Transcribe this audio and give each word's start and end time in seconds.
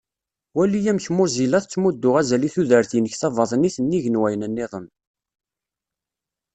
Wali 0.57 0.79
amek 0.91 1.05
Mozilla 1.17 1.57
tettmuddu 1.63 2.09
azal 2.19 2.43
i 2.47 2.49
tudert-inek 2.53 3.15
tabaḍnit 3.21 3.77
nnig 3.81 4.05
n 4.09 4.19
wayen-nniḍen. 4.21 4.85